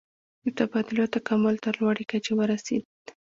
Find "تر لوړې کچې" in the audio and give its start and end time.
1.65-2.33